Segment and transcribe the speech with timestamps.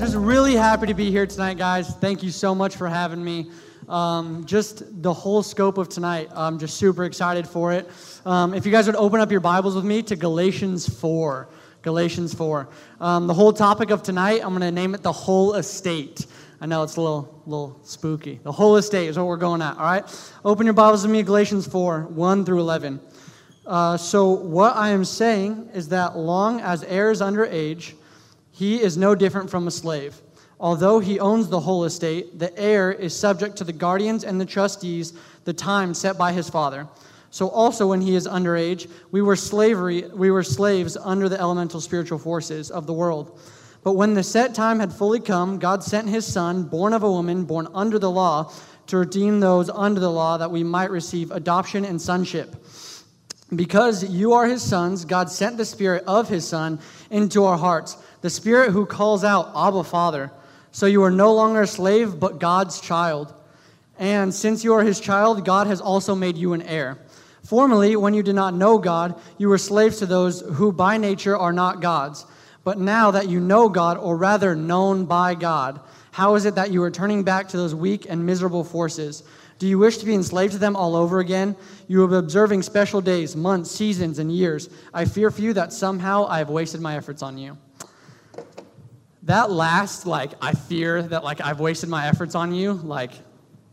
[0.00, 1.94] Just really happy to be here tonight, guys.
[1.96, 3.50] Thank you so much for having me.
[3.86, 7.86] Um, just the whole scope of tonight, I'm just super excited for it.
[8.24, 11.50] Um, if you guys would open up your Bibles with me to Galatians 4.
[11.82, 12.70] Galatians 4.
[12.98, 16.24] Um, the whole topic of tonight, I'm going to name it the whole estate.
[16.62, 18.40] I know it's a little, little spooky.
[18.42, 20.30] The whole estate is what we're going at, all right?
[20.46, 23.00] Open your Bibles with me, Galatians 4, 1 through 11.
[23.66, 27.96] Uh, so, what I am saying is that long as heirs under age,
[28.60, 30.20] he is no different from a slave.
[30.60, 34.44] Although he owns the whole estate, the heir is subject to the guardians and the
[34.44, 35.14] trustees
[35.46, 36.86] the time set by his father.
[37.30, 41.80] So also when he is underage, we were slavery, we were slaves under the elemental
[41.80, 43.40] spiritual forces of the world.
[43.82, 47.10] But when the set time had fully come, God sent his son, born of a
[47.10, 48.52] woman, born under the law,
[48.88, 52.56] to redeem those under the law that we might receive adoption and sonship.
[53.54, 56.78] Because you are his sons, God sent the spirit of his son
[57.10, 60.30] into our hearts, the spirit who calls out, Abba, Father.
[60.72, 63.34] So you are no longer a slave, but God's child.
[63.98, 66.98] And since you are his child, God has also made you an heir.
[67.44, 71.36] Formerly, when you did not know God, you were slaves to those who by nature
[71.36, 72.24] are not God's.
[72.62, 75.80] But now that you know God, or rather known by God,
[76.12, 79.22] how is it that you are turning back to those weak and miserable forces?
[79.58, 81.56] Do you wish to be enslaved to them all over again?
[81.86, 84.70] You been observing special days, months, seasons, and years.
[84.94, 87.58] I fear for you that somehow I have wasted my efforts on you.
[89.30, 93.12] That last, like, I fear that, like, I've wasted my efforts on you, like,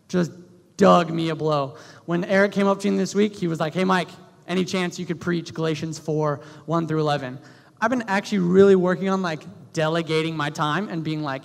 [0.08, 0.31] just
[0.77, 1.77] dug me a blow.
[2.05, 4.09] When Eric came up to me this week, he was like, hey, Mike,
[4.47, 7.40] any chance you could preach Galatians 4 1 through 11?
[7.81, 9.41] I've been actually really working on like
[9.73, 11.41] delegating my time and being like,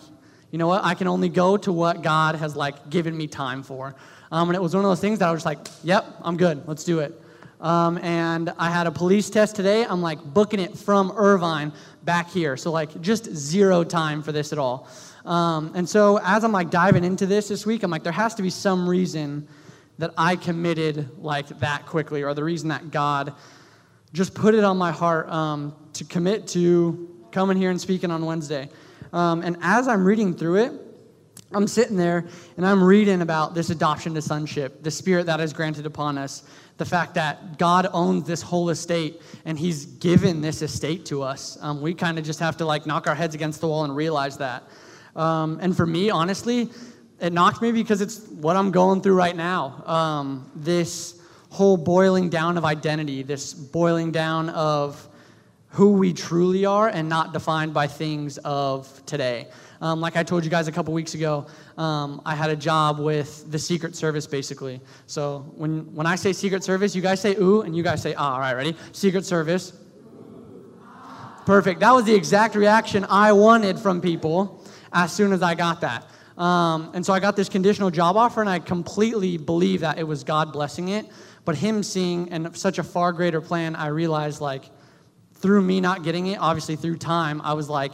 [0.50, 3.62] you know what, I can only go to what God has like given me time
[3.62, 3.94] for.
[4.30, 6.68] Um, and it was one of those things that I was like, yep, I'm good,
[6.68, 7.18] let's do it.
[7.62, 9.86] Um, and I had a police test today.
[9.86, 11.72] I'm like booking it from Irvine
[12.04, 12.56] back here.
[12.56, 14.88] So like just zero time for this at all.
[15.24, 18.34] Um, and so as I'm like diving into this this week, I'm like, there has
[18.34, 19.46] to be some reason
[19.98, 23.34] that I committed like that quickly, or the reason that God
[24.12, 28.24] just put it on my heart um, to commit to coming here and speaking on
[28.26, 28.68] Wednesday.
[29.12, 30.72] Um, and as I'm reading through it,
[31.54, 32.26] I'm sitting there
[32.56, 36.42] and I'm reading about this adoption to sonship, the spirit that is granted upon us,
[36.78, 41.58] the fact that God owns this whole estate and He's given this estate to us.
[41.60, 43.94] Um, we kind of just have to like knock our heads against the wall and
[43.94, 44.64] realize that.
[45.14, 46.70] Um, and for me, honestly,
[47.20, 49.84] it knocked me because it's what I'm going through right now.
[49.86, 51.20] Um, this
[51.50, 55.08] whole boiling down of identity, this boiling down of
[55.72, 59.48] who we truly are and not defined by things of today.
[59.80, 61.46] Um, like I told you guys a couple weeks ago,
[61.78, 64.80] um, I had a job with the Secret Service basically.
[65.06, 68.14] So when, when I say Secret Service, you guys say ooh and you guys say
[68.14, 68.34] ah.
[68.34, 68.76] All right, ready?
[68.92, 69.72] Secret Service.
[71.46, 71.80] Perfect.
[71.80, 76.06] That was the exact reaction I wanted from people as soon as I got that.
[76.36, 80.04] Um, and so I got this conditional job offer, and I completely believe that it
[80.04, 81.06] was God blessing it.
[81.44, 84.64] But Him seeing and such a far greater plan, I realized like
[85.42, 87.92] through me not getting it, obviously through time, I was like,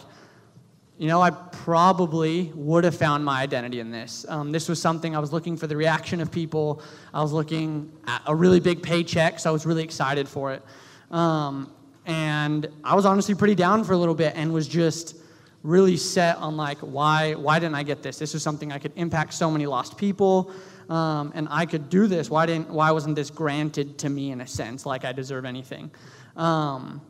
[0.98, 4.26] you know, I probably would have found my identity in this.
[4.28, 6.82] Um, this was something I was looking for the reaction of people.
[7.14, 10.62] I was looking at a really big paycheck, so I was really excited for it.
[11.10, 11.72] Um,
[12.04, 15.16] and I was honestly pretty down for a little bit and was just
[15.62, 18.18] really set on like why why didn't I get this?
[18.18, 20.52] This was something I could impact so many lost people,
[20.88, 22.30] um, and I could do this.
[22.30, 25.90] Why didn't why wasn't this granted to me in a sense like I deserve anything?
[26.36, 27.02] Um,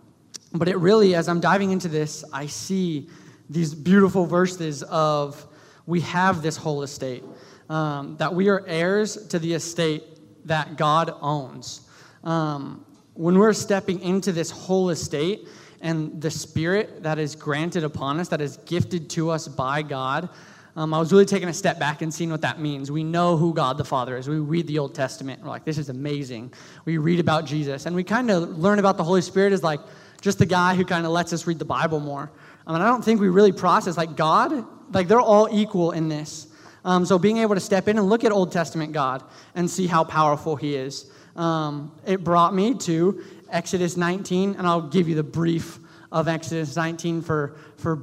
[0.52, 3.08] but it really, as I'm diving into this, I see
[3.50, 5.46] these beautiful verses of
[5.86, 7.24] we have this whole estate,
[7.68, 10.04] um, that we are heirs to the estate
[10.46, 11.82] that God owns.
[12.24, 12.84] Um,
[13.14, 15.48] when we're stepping into this whole estate
[15.80, 20.28] and the spirit that is granted upon us, that is gifted to us by God,
[20.76, 22.90] um, I was really taking a step back and seeing what that means.
[22.90, 24.28] We know who God the Father is.
[24.28, 25.42] We read the Old Testament.
[25.42, 26.52] We're like, this is amazing.
[26.84, 27.86] We read about Jesus.
[27.86, 29.80] And we kind of learn about the Holy Spirit as like,
[30.20, 32.30] just the guy who kind of lets us read the Bible more.
[32.66, 36.08] I mean, I don't think we really process like God, like they're all equal in
[36.08, 36.48] this.
[36.84, 39.22] Um, so being able to step in and look at Old Testament God
[39.54, 44.88] and see how powerful He is, um, it brought me to Exodus 19, and I'll
[44.88, 45.78] give you the brief
[46.10, 47.96] of Exodus 19 for for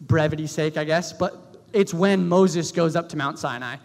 [0.00, 1.12] brevity's sake, I guess.
[1.12, 3.76] But it's when Moses goes up to Mount Sinai.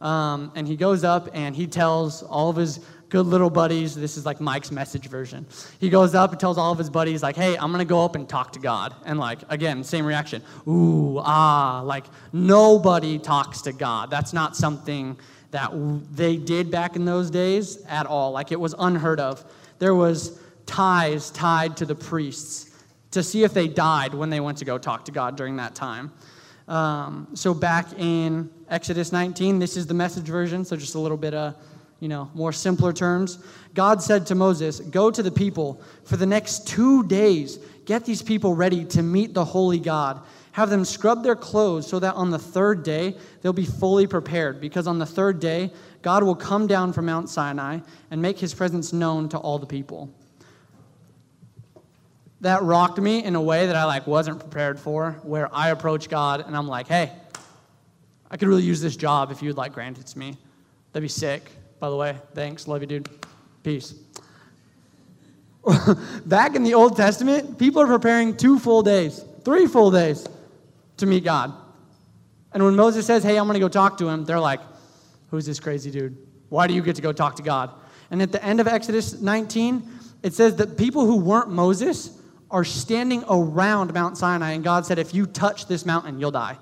[0.00, 2.80] Um, and he goes up and he tells all of his
[3.12, 3.94] good little buddies.
[3.94, 5.44] This is like Mike's message version.
[5.78, 8.02] He goes up and tells all of his buddies, like, hey, I'm going to go
[8.02, 8.94] up and talk to God.
[9.04, 10.42] And, like, again, same reaction.
[10.66, 11.82] Ooh, ah.
[11.84, 14.10] Like, nobody talks to God.
[14.10, 15.18] That's not something
[15.50, 15.70] that
[16.10, 18.32] they did back in those days at all.
[18.32, 19.44] Like, it was unheard of.
[19.78, 22.70] There was ties tied to the priests
[23.10, 25.74] to see if they died when they went to go talk to God during that
[25.74, 26.10] time.
[26.66, 31.18] Um, so back in Exodus 19, this is the message version, so just a little
[31.18, 31.54] bit of
[32.02, 33.38] you know, more simpler terms.
[33.74, 37.60] God said to Moses, Go to the people for the next two days.
[37.86, 40.20] Get these people ready to meet the holy God.
[40.50, 44.60] Have them scrub their clothes so that on the third day they'll be fully prepared.
[44.60, 45.70] Because on the third day,
[46.02, 47.78] God will come down from Mount Sinai
[48.10, 50.12] and make his presence known to all the people.
[52.40, 56.08] That rocked me in a way that I like wasn't prepared for, where I approach
[56.08, 57.12] God and I'm like, hey,
[58.28, 60.36] I could really use this job if you'd like grant it to me.
[60.92, 61.48] That'd be sick
[61.82, 62.16] by the way.
[62.32, 62.68] Thanks.
[62.68, 63.08] Love you, dude.
[63.64, 63.94] Peace.
[66.26, 70.28] Back in the Old Testament, people are preparing two full days, three full days
[70.98, 71.52] to meet God.
[72.52, 74.60] And when Moses says, Hey, I'm going to go talk to him, they're like,
[75.32, 76.16] Who's this crazy dude?
[76.50, 77.70] Why do you get to go talk to God?
[78.12, 79.82] And at the end of Exodus 19,
[80.22, 82.16] it says that people who weren't Moses
[82.48, 86.58] are standing around Mount Sinai, and God said, If you touch this mountain, you'll die.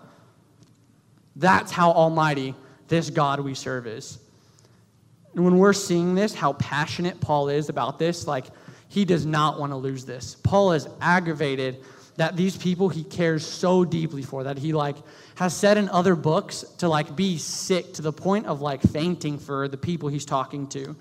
[1.36, 2.54] That's how almighty
[2.88, 4.18] this God we serve is.
[5.34, 8.46] And when we're seeing this, how passionate Paul is about this, like
[8.88, 10.36] he does not want to lose this.
[10.42, 11.78] Paul is aggravated
[12.16, 14.96] that these people he cares so deeply for that he like
[15.36, 19.38] has said in other books to like be sick to the point of like fainting
[19.38, 20.96] for the people he's talking to.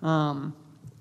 [0.00, 0.54] Um,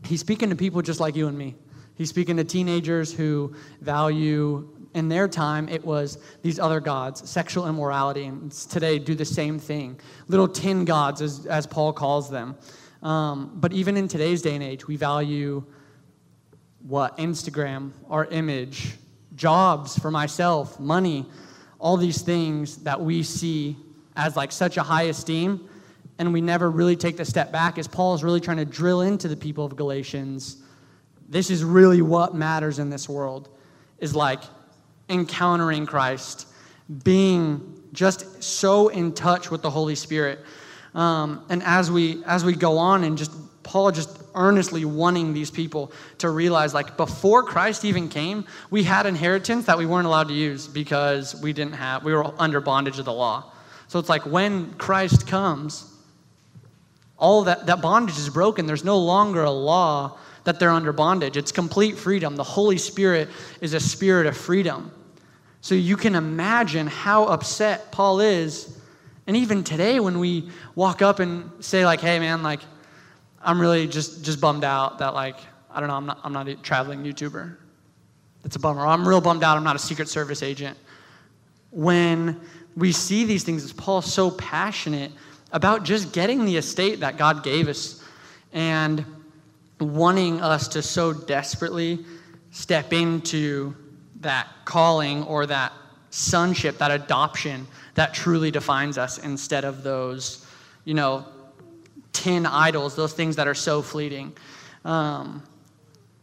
[0.05, 1.55] he's speaking to people just like you and me.
[1.95, 7.67] He's speaking to teenagers who value in their time, it was these other gods, sexual
[7.67, 9.99] immorality, and today do the same thing.
[10.27, 12.55] Little tin gods, as, as Paul calls them.
[13.01, 15.63] Um, but even in today's day and age, we value
[16.87, 17.17] what?
[17.17, 18.95] Instagram, our image,
[19.35, 21.25] jobs for myself, money,
[21.79, 23.75] all these things that we see
[24.15, 25.67] as like such a high esteem,
[26.19, 29.01] and we never really take the step back as Paul is really trying to drill
[29.01, 30.57] into the people of Galatians.
[31.27, 33.49] This is really what matters in this world
[33.97, 34.41] is like
[35.13, 36.48] encountering Christ,
[37.04, 40.39] being just so in touch with the Holy Spirit.
[40.95, 43.31] Um, and as we as we go on and just
[43.63, 49.06] Paul just earnestly wanting these people to realize like before Christ even came, we had
[49.06, 53.00] inheritance that we weren't allowed to use because we didn't have we were under bondage
[53.00, 53.51] of the law.
[53.88, 55.94] So it's like when Christ comes,
[57.18, 58.65] all that, that bondage is broken.
[58.65, 61.38] There's no longer a law that they're under bondage.
[61.38, 62.36] It's complete freedom.
[62.36, 63.30] The Holy Spirit
[63.62, 64.92] is a spirit of freedom.
[65.63, 68.77] So you can imagine how upset Paul is.
[69.27, 72.60] And even today, when we walk up and say, like, hey, man, like,
[73.42, 75.38] I'm really just, just bummed out that, like,
[75.71, 77.56] I don't know, I'm not, I'm not a traveling YouTuber.
[78.42, 78.86] That's a bummer.
[78.86, 80.77] I'm real bummed out I'm not a Secret Service agent.
[81.71, 82.42] When
[82.75, 85.13] we see these things, as Paul's so passionate
[85.54, 88.04] about just getting the estate that God gave us
[88.51, 89.06] and
[89.80, 92.06] wanting us to so desperately
[92.51, 93.74] step into
[94.23, 95.73] that calling or that
[96.09, 100.45] sonship, that adoption that truly defines us instead of those,
[100.86, 101.25] you know,
[102.12, 104.36] tin idols, those things that are so fleeting.
[104.86, 105.43] Um,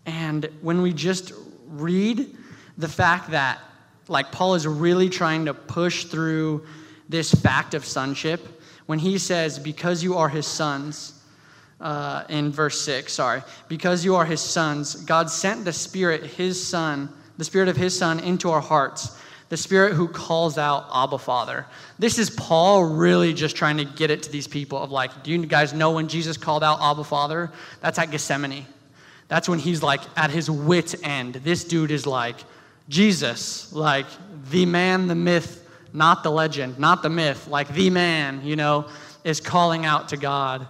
[0.07, 1.33] and when we just
[1.69, 2.37] read
[2.79, 3.61] the fact that,
[4.09, 6.67] like, Paul is really trying to push through
[7.09, 11.21] this fact of sonship, when he says, Because you are his sons,
[11.81, 16.63] uh, in verse 6, sorry, because you are his sons, God sent the Spirit, his
[16.63, 17.09] Son,
[17.41, 19.17] the Spirit of his Son, into our hearts,
[19.49, 21.65] the Spirit who calls out Abba Father.
[21.99, 25.31] This is Paul really just trying to get it to these people of like, do
[25.31, 27.51] you guys know when Jesus called out Abba Father?
[27.81, 28.67] That's at Gethsemane.
[29.29, 31.37] That's when he's like at his wit's end.
[31.37, 32.37] This dude is like,
[32.91, 34.05] Jesus, like
[34.51, 38.87] the man, the myth, not the legend, not the myth, like the man, you know,
[39.25, 40.69] is calling out to God.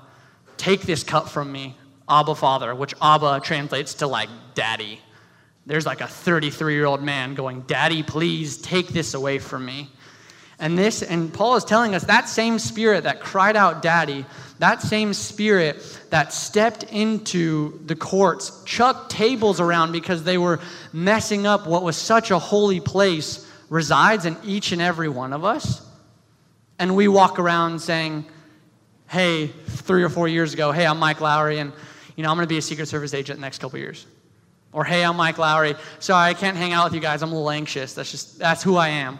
[0.57, 1.77] Take this cup from me,
[2.09, 5.01] Abba Father, which Abba translates to like daddy.
[5.71, 9.89] There's like a 33 year old man going, Daddy, please take this away from me.
[10.59, 14.27] And this, and Paul is telling us that same spirit that cried out, Daddy,
[14.59, 15.77] that same spirit
[16.11, 20.59] that stepped into the courts, chucked tables around because they were
[20.93, 25.45] messing up what was such a holy place, resides in each and every one of
[25.45, 25.87] us.
[26.81, 28.27] And we walk around saying,
[29.07, 31.73] hey, three or four years ago, hey, I'm Mike Lowry, and
[32.17, 34.05] you know, I'm going to be a Secret Service agent the next couple years.
[34.73, 35.75] Or hey, I'm Mike Lowry.
[35.99, 37.23] Sorry, I can't hang out with you guys.
[37.23, 37.95] I'm a little anxious.
[37.95, 39.19] That's just that's who I am.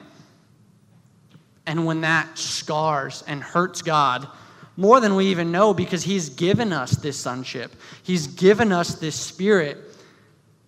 [1.67, 4.29] And when that scars and hurts God,
[4.77, 7.73] more than we even know because he's given us this sonship.
[8.03, 9.79] He's given us this spirit.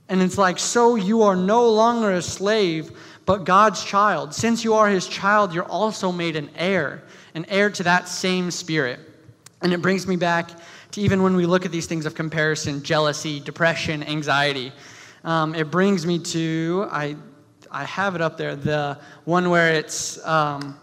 [0.08, 2.90] And it's like, so you are no longer a slave,
[3.24, 4.34] but God's child.
[4.34, 8.50] Since you are his child, you're also made an heir, an heir to that same
[8.50, 9.00] spirit.
[9.62, 10.50] And it brings me back
[10.92, 14.72] to even when we look at these things of comparison jealousy, depression, anxiety.
[15.24, 17.16] Um, it brings me to, I,
[17.70, 20.78] I have it up there, the one where it's, um,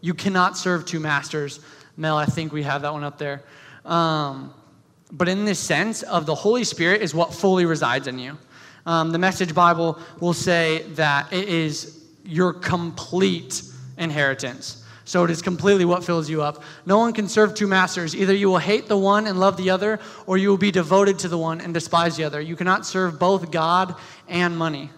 [0.00, 1.60] you cannot serve two masters.
[1.96, 3.42] Mel, I think we have that one up there.
[3.84, 4.54] Um,
[5.12, 8.38] but in this sense of the Holy Spirit is what fully resides in you.
[8.86, 13.62] Um, the Message Bible will say that it is your complete
[13.98, 14.84] inheritance.
[15.10, 16.62] So it is completely what fills you up.
[16.86, 18.14] No one can serve two masters.
[18.14, 21.18] Either you will hate the one and love the other, or you will be devoted
[21.18, 22.40] to the one and despise the other.
[22.40, 23.96] You cannot serve both God
[24.28, 24.88] and money.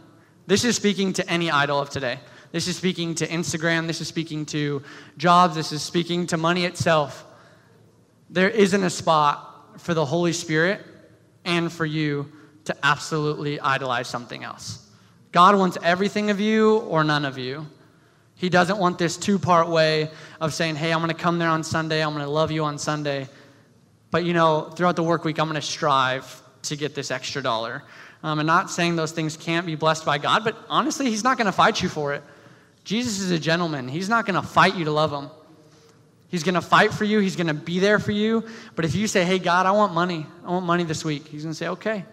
[0.46, 2.20] This is speaking to any idol of today.
[2.50, 3.86] This is speaking to Instagram.
[3.86, 4.82] This is speaking to
[5.16, 5.54] jobs.
[5.54, 7.24] This is speaking to money itself.
[8.28, 10.82] There isn't a spot for the Holy Spirit
[11.46, 12.30] and for you
[12.66, 14.90] to absolutely idolize something else.
[15.30, 17.66] God wants everything of you or none of you.
[18.34, 20.10] He doesn't want this two part way
[20.40, 22.64] of saying, hey, I'm going to come there on Sunday, I'm going to love you
[22.64, 23.28] on Sunday.
[24.10, 27.42] But you know, throughout the work week, I'm going to strive to get this extra
[27.42, 27.82] dollar.
[28.22, 31.38] Um, and not saying those things can't be blessed by God, but honestly, He's not
[31.38, 32.22] going to fight you for it.
[32.84, 33.88] Jesus is a gentleman.
[33.88, 35.30] He's not going to fight you to love him.
[36.28, 37.18] He's going to fight for you.
[37.18, 38.44] He's going to be there for you.
[38.74, 41.42] But if you say, hey, God, I want money, I want money this week, he's
[41.42, 42.04] going to say, okay.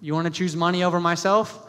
[0.00, 1.66] You want to choose money over myself?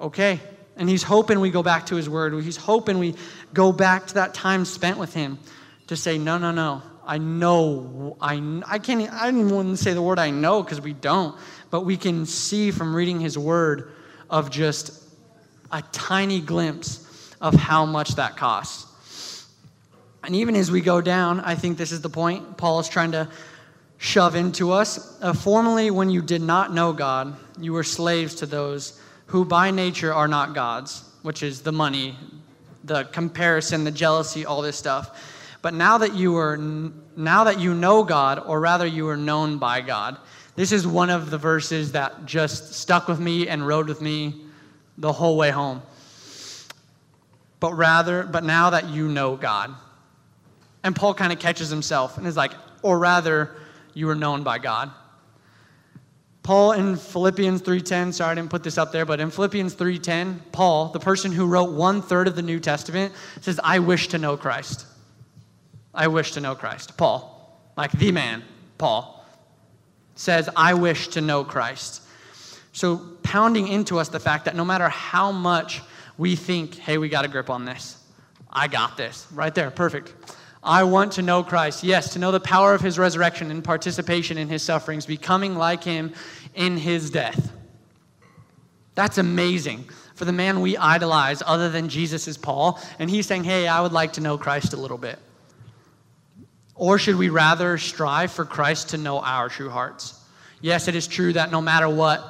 [0.00, 0.40] Okay.
[0.78, 2.32] And he's hoping we go back to his word.
[2.42, 3.14] He's hoping we
[3.52, 5.38] go back to that time spent with him
[5.88, 6.82] to say, no, no, no.
[7.04, 8.16] I know.
[8.20, 11.34] I, I can't, I didn't say the word I know because we don't.
[11.70, 13.92] But we can see from reading his word
[14.30, 15.02] of just
[15.72, 18.86] a tiny glimpse of how much that costs.
[20.22, 23.12] And even as we go down, I think this is the point Paul is trying
[23.12, 23.28] to
[23.96, 25.18] shove into us.
[25.22, 29.70] Uh, formerly, when you did not know God, you were slaves to those who by
[29.70, 32.16] nature are not God's, which is the money,
[32.84, 35.56] the comparison, the jealousy, all this stuff.
[35.62, 39.58] But now that you are now that you know God, or rather you are known
[39.58, 40.18] by God,
[40.56, 44.42] this is one of the verses that just stuck with me and rode with me
[44.98, 45.82] the whole way home
[47.60, 49.74] but rather, but now that you know God.
[50.84, 53.56] And Paul kind of catches himself and is like, or rather,
[53.94, 54.90] you are known by God.
[56.48, 60.40] Paul in Philippians 3:10, sorry I didn't put this up there, but in Philippians 3:10,
[60.50, 63.12] Paul, the person who wrote one third of the New Testament,
[63.42, 64.86] says, I wish to know Christ.
[65.94, 66.96] I wish to know Christ.
[66.96, 68.44] Paul, like the man,
[68.78, 69.26] Paul,
[70.14, 72.00] says, I wish to know Christ.
[72.72, 75.82] So pounding into us the fact that no matter how much
[76.16, 77.98] we think, hey, we got a grip on this.
[78.50, 79.26] I got this.
[79.34, 80.14] Right there, perfect.
[80.62, 81.84] I want to know Christ.
[81.84, 85.84] Yes, to know the power of his resurrection and participation in his sufferings, becoming like
[85.84, 86.12] him
[86.54, 87.52] in his death.
[88.94, 89.88] That's amazing.
[90.14, 92.80] For the man we idolize, other than Jesus, is Paul.
[92.98, 95.18] And he's saying, hey, I would like to know Christ a little bit.
[96.74, 100.20] Or should we rather strive for Christ to know our true hearts?
[100.60, 102.28] Yes, it is true that no matter what,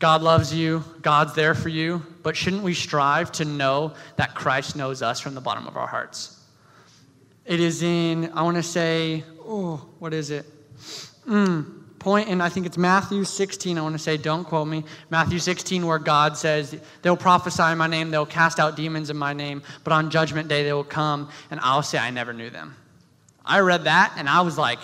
[0.00, 4.74] God loves you, God's there for you, but shouldn't we strive to know that Christ
[4.74, 6.40] knows us from the bottom of our hearts?
[7.46, 10.46] It is in, I want to say, oh, what is it?
[11.28, 14.84] Mm, point in, I think it's Matthew 16, I want to say, don't quote me.
[15.08, 19.16] Matthew 16, where God says, They'll prophesy in my name, they'll cast out demons in
[19.16, 22.50] my name, but on judgment day they will come, and I'll say, I never knew
[22.50, 22.76] them.
[23.44, 24.78] I read that, and I was like,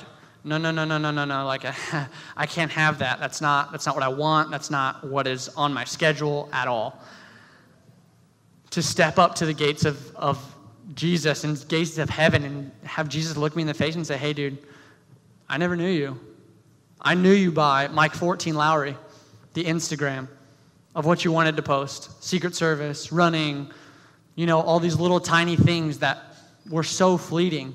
[0.44, 1.44] no, no, no, no, no, no, no.
[1.44, 1.64] Like,
[2.36, 3.20] I can't have that.
[3.20, 4.50] That's not, that's not what I want.
[4.50, 6.98] That's not what is on my schedule at all.
[8.70, 10.38] To step up to the gates of, of
[10.94, 14.16] Jesus and gates of heaven and have Jesus look me in the face and say,
[14.16, 14.56] hey, dude,
[15.50, 16.18] I never knew you.
[17.02, 18.96] I knew you by Mike 14 Lowry,
[19.54, 20.28] the Instagram
[20.94, 23.70] of what you wanted to post Secret Service, running,
[24.34, 26.22] you know, all these little tiny things that
[26.68, 27.74] were so fleeting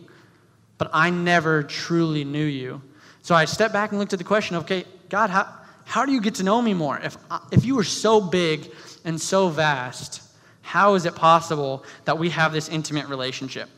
[0.77, 2.81] but I never truly knew you.
[3.21, 5.53] So I stepped back and looked at the question okay, God, how,
[5.85, 6.99] how do you get to know me more?
[6.99, 7.17] If,
[7.51, 8.71] if you were so big
[9.03, 10.21] and so vast,
[10.61, 13.69] how is it possible that we have this intimate relationship?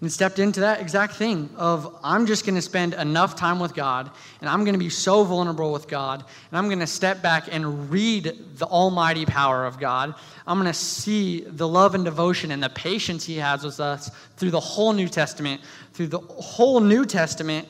[0.00, 3.74] And stepped into that exact thing of I'm just going to spend enough time with
[3.74, 4.10] God
[4.40, 7.48] and I'm going to be so vulnerable with God and I'm going to step back
[7.50, 10.14] and read the almighty power of God.
[10.46, 14.10] I'm going to see the love and devotion and the patience he has with us
[14.36, 15.60] through the whole New Testament,
[15.92, 17.66] through the whole New Testament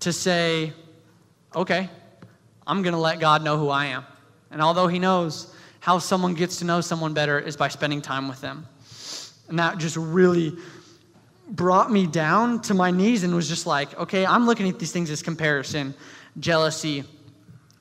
[0.00, 0.72] to say,
[1.54, 1.88] okay,
[2.66, 4.04] I'm going to let God know who I am.
[4.50, 8.28] And although he knows how someone gets to know someone better is by spending time
[8.28, 8.66] with them.
[9.48, 10.56] And that just really
[11.50, 14.92] brought me down to my knees and was just like, okay, I'm looking at these
[14.92, 15.94] things as comparison,
[16.38, 17.04] jealousy.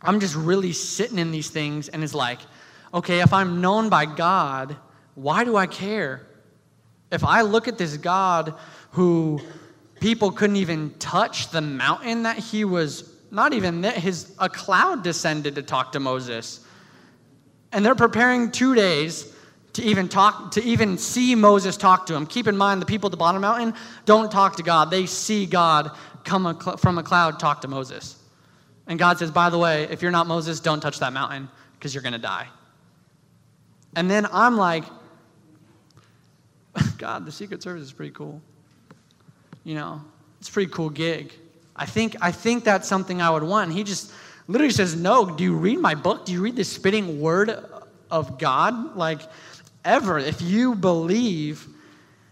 [0.01, 2.39] I'm just really sitting in these things and it's like,
[2.93, 4.75] okay, if I'm known by God,
[5.15, 6.25] why do I care?
[7.11, 8.55] If I look at this God
[8.91, 9.39] who
[9.99, 15.03] people couldn't even touch the mountain that he was not even that his a cloud
[15.03, 16.65] descended to talk to Moses.
[17.71, 19.31] And they're preparing 2 days
[19.73, 22.25] to even talk to even see Moses talk to him.
[22.25, 23.73] Keep in mind the people at the bottom mountain
[24.05, 24.89] don't talk to God.
[24.89, 25.91] They see God
[26.23, 28.17] come from a cloud talk to Moses.
[28.87, 31.93] And God says, "By the way, if you're not Moses, don't touch that mountain because
[31.93, 32.47] you're going to die."
[33.95, 34.83] And then I'm like,
[36.97, 38.41] God, the Secret Service is pretty cool.
[39.63, 40.01] You know,
[40.39, 41.33] it's a pretty cool gig.
[41.75, 43.69] I think, I think that's something I would want.
[43.69, 44.11] And he just
[44.47, 46.25] literally says, No, do you read my book?
[46.25, 47.65] Do you read the spitting word
[48.11, 48.95] of God?
[48.95, 49.21] Like,
[49.85, 50.19] ever.
[50.19, 51.67] If you believe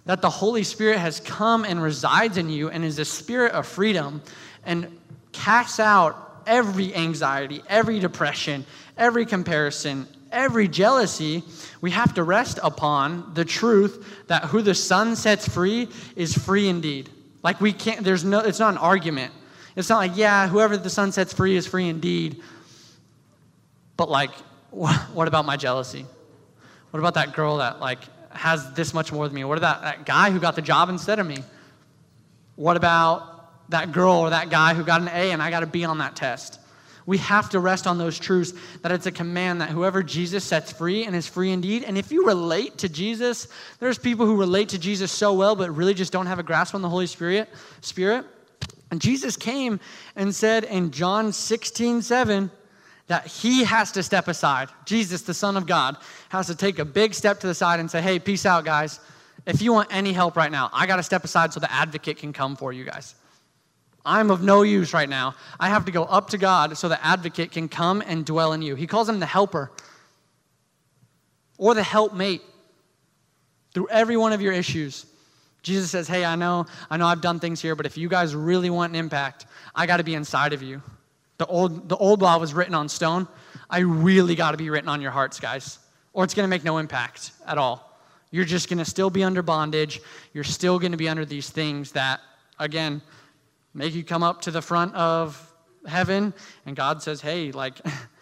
[0.05, 3.67] that the Holy Spirit has come and resides in you and is a spirit of
[3.67, 4.21] freedom
[4.65, 4.97] and
[5.33, 8.65] casts out every anxiety, every depression,
[8.97, 11.43] every comparison, every jealousy,
[11.81, 16.69] we have to rest upon the truth that who the Son sets free is free
[16.69, 17.09] indeed.
[17.43, 19.33] Like we can't, there's no, it's not an argument.
[19.75, 22.41] It's not like, yeah, whoever the Son sets free is free indeed.
[23.95, 24.31] But like,
[24.71, 26.05] what about my jealousy?
[26.91, 27.99] What about that girl that like
[28.31, 29.43] has this much more than me?
[29.43, 31.43] What about that guy who got the job instead of me?
[32.55, 35.67] What about that girl or that guy who got an A and I got a
[35.67, 36.59] B on that test?
[37.05, 40.73] We have to rest on those truths that it's a command that whoever Jesus sets
[40.73, 41.83] free and is free indeed.
[41.85, 43.47] And if you relate to Jesus,
[43.79, 46.75] there's people who relate to Jesus so well but really just don't have a grasp
[46.75, 47.49] on the Holy Spirit.
[47.79, 48.25] Spirit.
[48.91, 49.79] And Jesus came
[50.17, 52.51] and said in John 16, 7,
[53.07, 54.69] that he has to step aside.
[54.85, 55.97] Jesus, the Son of God,
[56.29, 58.99] has to take a big step to the side and say, hey, peace out, guys.
[59.45, 62.17] If you want any help right now, I got to step aside so the advocate
[62.17, 63.15] can come for you guys.
[64.05, 65.35] I'm of no use right now.
[65.59, 68.61] I have to go up to God so the advocate can come and dwell in
[68.61, 68.75] you.
[68.75, 69.71] He calls him the helper
[71.57, 72.41] or the helpmate
[73.73, 75.05] through every one of your issues.
[75.61, 78.33] Jesus says, Hey, I know, I know I've done things here, but if you guys
[78.33, 80.81] really want an impact, I got to be inside of you.
[81.37, 83.27] The old, the old law was written on stone.
[83.69, 85.79] I really got to be written on your hearts, guys,
[86.13, 87.99] or it's going to make no impact at all.
[88.31, 90.01] You're just going to still be under bondage.
[90.33, 92.19] You're still going to be under these things that,
[92.59, 93.01] again,
[93.73, 95.53] make you come up to the front of
[95.87, 96.33] heaven
[96.65, 97.79] and God says, hey, like,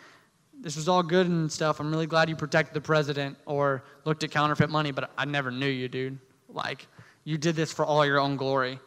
[0.62, 1.80] this was all good and stuff.
[1.80, 5.51] I'm really glad you protected the president or looked at counterfeit money, but I never
[5.51, 6.19] knew you, dude.
[6.49, 6.88] Like,
[7.23, 8.80] you did this for all your own glory.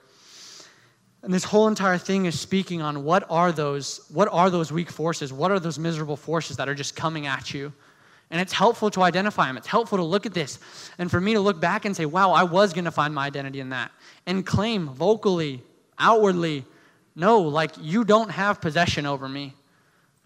[1.22, 4.90] And this whole entire thing is speaking on what are those what are those weak
[4.90, 5.33] forces?
[5.33, 7.72] What are those miserable forces that are just coming at you?
[8.31, 9.57] And it's helpful to identify them.
[9.57, 10.59] It's helpful to look at this
[10.98, 13.26] and for me to look back and say, "Wow, I was going to find my
[13.26, 13.90] identity in that."
[14.26, 15.62] And claim vocally
[15.98, 16.64] outwardly,
[17.16, 19.54] no, like you don't have possession over me.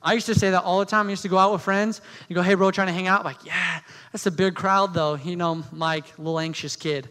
[0.03, 1.07] I used to say that all the time.
[1.07, 3.25] I used to go out with friends and go, hey, bro, trying to hang out?
[3.25, 5.15] Like, yeah, that's a big crowd, though.
[5.15, 7.09] You know, Mike, little anxious kid.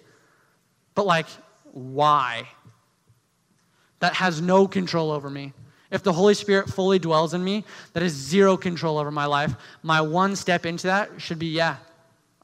[0.94, 1.28] But, like,
[1.72, 2.50] why?
[4.02, 5.54] That has no control over me.
[5.90, 9.54] If the Holy Spirit fully dwells in me, that is zero control over my life.
[9.84, 11.78] My one step into that should be, yeah,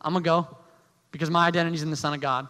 [0.02, 0.58] I'm going to go
[1.12, 2.48] because my identity is in the Son of God.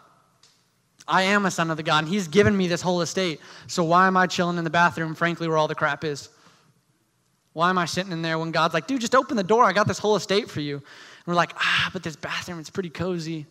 [1.08, 3.40] I am a son of the God, and He's given me this whole estate.
[3.68, 6.30] So why am I chilling in the bathroom, frankly, where all the crap is?
[7.54, 9.64] Why am I sitting in there when God's like, dude, just open the door.
[9.64, 10.76] I got this whole estate for you.
[10.76, 10.84] And
[11.26, 13.46] we're like, ah, but this bathroom, it's pretty cozy.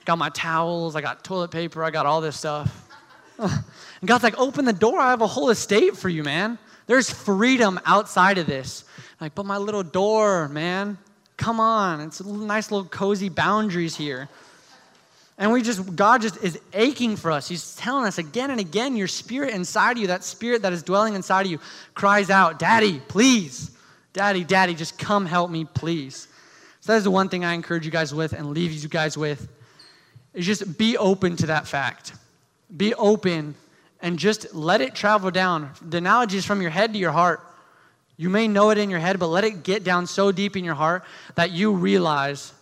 [0.00, 2.87] I got my towels, I got toilet paper, I got all this stuff.
[3.38, 3.62] And
[4.04, 4.98] God's like, open the door.
[5.00, 6.58] I have a whole estate for you, man.
[6.86, 8.84] There's freedom outside of this.
[8.98, 10.98] I'm like, but my little door, man.
[11.36, 12.00] Come on.
[12.00, 14.28] It's a nice little cozy boundaries here.
[15.38, 17.48] And we just, God just is aching for us.
[17.48, 20.82] He's telling us again and again, your spirit inside of you, that spirit that is
[20.82, 21.60] dwelling inside of you,
[21.94, 23.70] cries out, Daddy, please.
[24.12, 26.26] Daddy, Daddy, just come help me, please.
[26.80, 29.16] So that is the one thing I encourage you guys with and leave you guys
[29.16, 29.48] with
[30.34, 32.14] is just be open to that fact.
[32.76, 33.54] Be open
[34.00, 35.70] and just let it travel down.
[35.82, 37.40] The analogy is from your head to your heart.
[38.16, 40.64] You may know it in your head, but let it get down so deep in
[40.64, 41.04] your heart
[41.36, 42.52] that you realize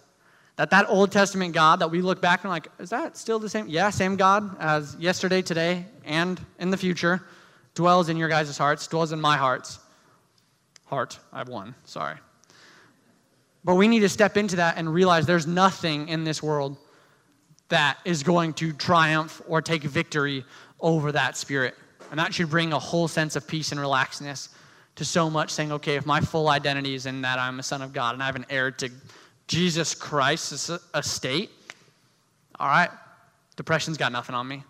[0.57, 3.49] that that Old Testament God that we look back and like, is that still the
[3.49, 3.67] same?
[3.69, 7.23] Yeah, same God as yesterday, today, and in the future,
[7.75, 9.79] dwells in your guys' hearts, dwells in my heart's
[10.87, 11.19] heart.
[11.33, 12.17] I have one, sorry.
[13.65, 16.77] But we need to step into that and realize there's nothing in this world
[17.69, 20.45] that is going to triumph or take victory
[20.81, 21.75] over that spirit.
[22.11, 24.51] And that should bring a whole sense of peace and relaxedness
[24.97, 27.83] to so much saying, okay, if my full identity is in that I'm a son
[27.83, 28.91] of God and I have an heir to
[29.49, 31.51] Jesus Christ's estate,
[32.59, 32.91] all right,
[33.57, 34.63] Depression's got nothing on me.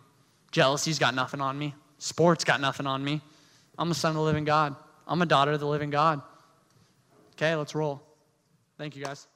[0.51, 1.75] Jealousy's got nothing on me.
[1.99, 3.21] Sports got nothing on me.
[3.79, 4.75] I'm a son of the living God.
[5.07, 6.21] I'm a daughter of the living God.
[7.35, 8.03] Okay, let's roll.
[8.79, 9.27] Thank you, guys.